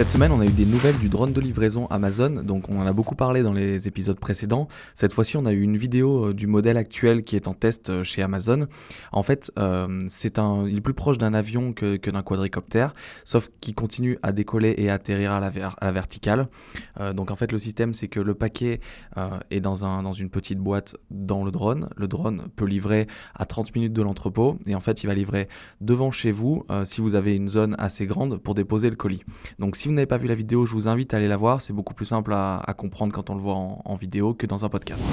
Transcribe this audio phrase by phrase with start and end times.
[0.00, 2.86] Cette semaine, on a eu des nouvelles du drone de livraison Amazon, donc on en
[2.86, 4.66] a beaucoup parlé dans les épisodes précédents.
[4.94, 7.90] Cette fois-ci, on a eu une vidéo euh, du modèle actuel qui est en test
[7.90, 8.66] euh, chez Amazon.
[9.12, 12.94] En fait, euh, c'est un, il est plus proche d'un avion que, d'un quadricoptère,
[13.24, 16.48] sauf qu'il continue à décoller et atterrir à la, à la verticale.
[17.14, 18.80] donc en fait, le système, c'est que le paquet
[19.50, 21.90] est dans, un, dans une petite boîte dans le drone.
[21.96, 25.48] Le drone peut livrer à 30 minutes de l'entrepôt, et en fait, il va livrer
[25.82, 29.22] devant chez vous si vous avez une zone assez grande pour déposer le colis.
[29.58, 31.60] Donc si vous n'avez pas vu la vidéo, je vous invite à aller la voir.
[31.60, 34.68] C'est beaucoup plus simple à, comprendre quand on le voit en vidéo que dans un
[34.68, 35.04] podcast.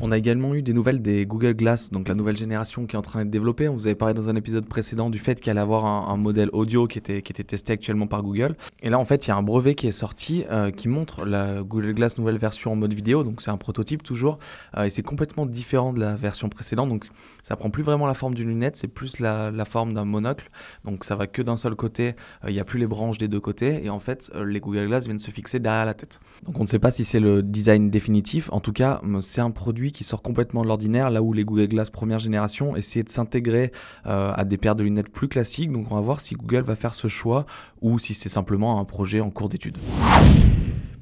[0.00, 2.98] On a également eu des nouvelles des Google Glass, donc la nouvelle génération qui est
[2.98, 3.68] en train d'être développée.
[3.68, 6.50] On vous avait parlé dans un épisode précédent du fait qu'il allait avoir un, modèle
[6.52, 8.56] audio qui était, testé actuellement par Google.
[8.82, 11.24] Et là, en fait, il y a un brevet qui est sorti euh, qui montre
[11.24, 13.24] la Google Glass nouvelle version en mode vidéo.
[13.24, 14.38] Donc, c'est un prototype toujours.
[14.76, 16.88] Euh, et c'est complètement différent de la version précédente.
[16.88, 17.06] Donc,
[17.42, 20.50] ça prend plus vraiment la forme d'une lunette, c'est plus la, forme d'un monocle.
[20.84, 22.14] Donc, ça va que d'un seul côté.
[22.44, 23.84] Euh, il n'y a plus les branches des deux côtés.
[23.84, 26.20] Et en fait, les Google Glass viennent se fixer derrière la tête.
[26.44, 28.50] Donc, on ne sait pas si c'est le design définitif.
[28.52, 31.68] En tout cas, c'est un produit qui sort complètement de l'ordinaire, là où les Google
[31.68, 33.72] Glass première génération essayaient de s'intégrer
[34.06, 35.72] euh, à des paires de lunettes plus classiques.
[35.72, 37.46] Donc on va voir si Google va faire ce choix
[37.80, 39.78] ou si c'est simplement un projet en cours d'étude.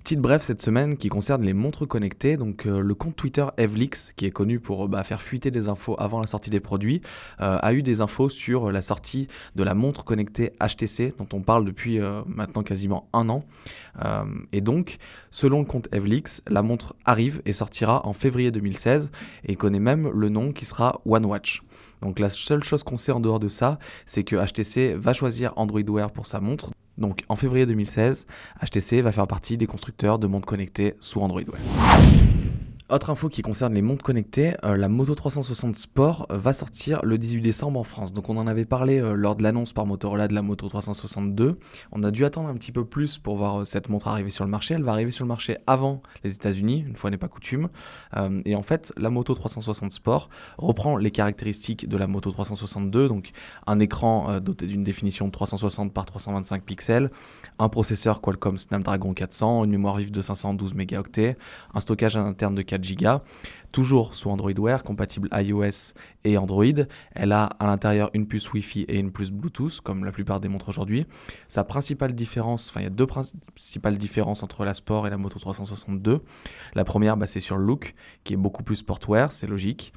[0.08, 2.38] Petite bref cette semaine qui concerne les montres connectées.
[2.38, 5.96] Donc euh, le compte Twitter Evlix, qui est connu pour bah, faire fuiter des infos
[5.98, 7.02] avant la sortie des produits,
[7.42, 11.42] euh, a eu des infos sur la sortie de la montre connectée HTC, dont on
[11.42, 13.44] parle depuis euh, maintenant quasiment un an.
[14.52, 14.96] et donc,
[15.30, 19.10] selon le compte Evlix, la montre arrive et sortira en février 2016
[19.44, 21.62] et connaît même le nom qui sera One Watch.
[22.00, 25.52] Donc la seule chose qu'on sait en dehors de ça, c'est que HTC va choisir
[25.56, 26.70] Android Wear pour sa montre.
[26.98, 28.26] Donc en février 2016,
[28.62, 32.17] HTC va faire partie des constructeurs de montres connectées sous Android Wear.
[32.90, 37.18] Autre info qui concerne les montres connectées, euh, la Moto 360 Sport va sortir le
[37.18, 38.14] 18 décembre en France.
[38.14, 41.58] Donc on en avait parlé euh, lors de l'annonce par Motorola de la Moto 362.
[41.92, 44.46] On a dû attendre un petit peu plus pour voir euh, cette montre arriver sur
[44.46, 44.72] le marché.
[44.72, 47.68] Elle va arriver sur le marché avant les États-Unis, une fois n'est pas coutume.
[48.46, 53.32] et en fait, la Moto 360 Sport reprend les caractéristiques de la Moto 362, donc
[53.66, 57.10] un écran doté d'une définition de 360 par 325 pixels,
[57.58, 61.36] un processeur Qualcomm Snapdragon 400, une mémoire vive de 512 mégaoctets,
[61.74, 63.18] un stockage interne de 4 Go,
[63.72, 65.94] toujours sous Android Wear, compatible iOS
[66.24, 66.64] et Android.
[67.14, 70.48] Elle a à l'intérieur une puce Wi-Fi et une puce Bluetooth, comme la plupart des
[70.48, 71.06] montres aujourd'hui.
[71.48, 75.18] Sa principale différence, enfin il y a deux principales différences entre la Sport et la
[75.18, 76.22] Moto 362.
[76.74, 77.94] La première, bah, c'est sur le look,
[78.24, 79.92] qui est beaucoup plus sportwear, c'est logique.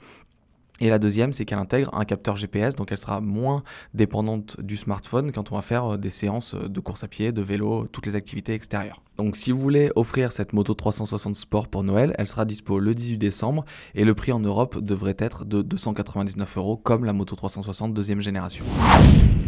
[0.81, 3.61] Et la deuxième, c'est qu'elle intègre un capteur GPS, donc elle sera moins
[3.93, 7.41] dépendante du smartphone quand on va faire euh, des séances de course à pied, de
[7.43, 9.03] vélo, toutes les activités extérieures.
[9.17, 12.95] Donc si vous voulez offrir cette moto 360 Sport pour Noël, elle sera dispo le
[12.95, 17.35] 18 décembre et le prix en Europe devrait être de 299 euros comme la moto
[17.35, 18.65] 360 deuxième génération.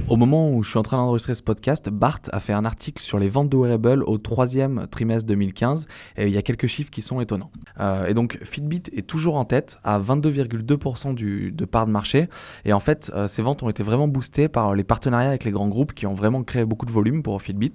[0.10, 3.02] Au moment où je suis en train d'enregistrer ce podcast, Bart a fait un article
[3.02, 5.88] sur les ventes de wearables au troisième trimestre 2015
[6.18, 7.52] et il y a quelques chiffres qui sont étonnants.
[7.80, 11.16] Euh, et donc Fitbit est toujours en tête à 22,2%
[11.56, 12.28] de part de marché
[12.66, 15.52] et en fait euh, ces ventes ont été vraiment boostées par les partenariats avec les
[15.52, 17.74] grands groupes qui ont vraiment créé beaucoup de volume pour Fitbit.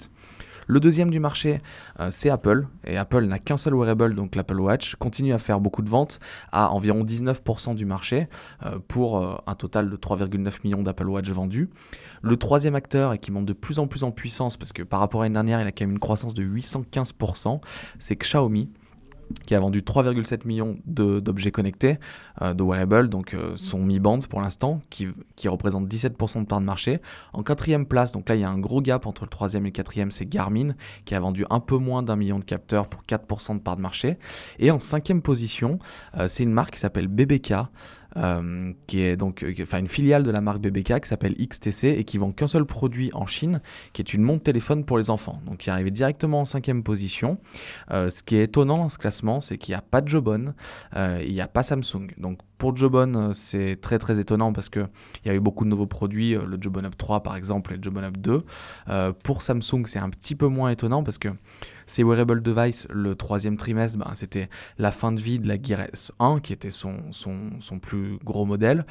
[0.71, 1.63] Le deuxième du marché,
[1.99, 2.67] euh, c'est Apple.
[2.87, 6.21] Et Apple n'a qu'un seul wearable, donc l'Apple Watch, continue à faire beaucoup de ventes
[6.53, 8.29] à environ 19% du marché
[8.67, 11.71] euh, pour euh, un total de 3,9 millions d'Apple Watch vendus.
[12.21, 15.01] Le troisième acteur, et qui monte de plus en plus en puissance, parce que par
[15.01, 17.63] rapport à l'année dernière, il a quand même une croissance de 815%,
[17.99, 18.71] c'est Xiaomi
[19.47, 21.99] qui a vendu 3,7 millions d'objets connectés,
[22.43, 26.47] euh, de wearables, donc euh, son Mi Band pour l'instant, qui, qui, représente 17% de
[26.47, 27.01] part de marché.
[27.33, 29.69] En quatrième place, donc là il y a un gros gap entre le troisième et
[29.69, 30.75] le quatrième, c'est Garmin,
[31.05, 33.83] qui a vendu un peu moins d'un million de capteurs pour 4% de part de
[33.83, 34.19] marché.
[34.59, 35.79] Et en cinquième position,
[36.17, 37.55] euh, c'est une marque qui s'appelle BBK,
[38.19, 41.89] euh, qui est donc euh, enfin une filiale de la marque BBK qui s'appelle XTC
[41.89, 43.61] et qui vend qu'un seul produit en Chine,
[43.93, 45.41] qui est une montre téléphone pour les enfants.
[45.47, 47.39] Donc il est arrivé directement en cinquième position.
[47.91, 50.55] Euh, ce qui est étonnant dans ce classement, c'est qu'il n'y a pas de Jobon,
[50.97, 52.09] il n'y a pas Samsung.
[52.19, 54.89] Donc pour Jobon, c'est très très étonnant parce qu'il
[55.25, 57.83] y a eu beaucoup de nouveaux produits, le Jobon Up 3 par exemple et le
[57.83, 58.45] Jobon Up 2.
[59.23, 61.29] pour Samsung, c'est un petit peu moins étonnant parce que
[61.89, 65.81] ces wearable devices, le troisième trimestre, ben, c'était la fin de vie de la Gear
[65.81, 68.85] S1, qui était son, son, son plus gros modèle.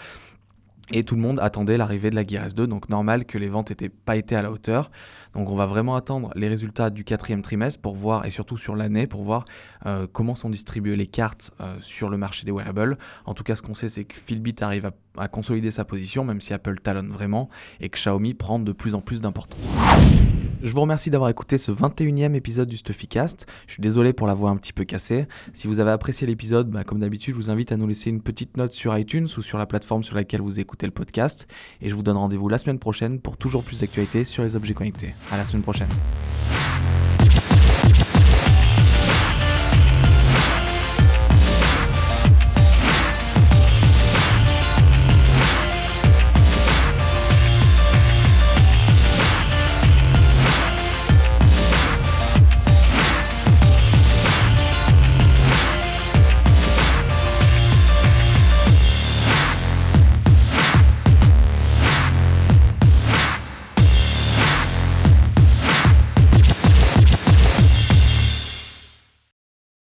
[0.93, 3.79] Et tout le monde attendait l'arrivée de la Gear S2, donc normal que les ventes
[3.81, 4.89] n'aient pas été à la hauteur.
[5.33, 8.75] Donc on va vraiment attendre les résultats du quatrième trimestre pour voir, et surtout sur
[8.75, 9.43] l'année, pour voir
[9.85, 12.97] euh, comment sont distribuées les cartes euh, sur le marché des wearables.
[13.25, 16.39] En tout cas, ce qu'on sait, c'est que Philbit arrive à consolider sa position, même
[16.39, 17.49] si Apple talonne vraiment,
[17.81, 19.67] et que Xiaomi prend de plus en plus d'importance.
[20.63, 23.45] Je vous remercie d'avoir écouté ce 21e épisode du Stuffycast.
[23.67, 25.27] Je suis désolé pour la voix un petit peu cassée.
[25.53, 28.21] Si vous avez apprécié l'épisode, bah, comme d'habitude, je vous invite à nous laisser une
[28.21, 31.47] petite note sur iTunes ou sur la plateforme sur laquelle vous écoutez le podcast.
[31.81, 34.73] Et je vous donne rendez-vous la semaine prochaine pour toujours plus d'actualités sur les objets
[34.73, 35.13] connectés.
[35.31, 35.89] À la semaine prochaine.